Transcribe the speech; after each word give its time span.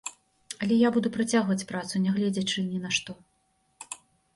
Але 0.65 0.77
я 0.87 0.91
буду 0.95 1.11
працягваць 1.19 1.67
працу, 1.75 2.03
нягледзячы 2.09 2.59
ні 2.75 2.85
на 2.87 2.99
што. 3.01 3.21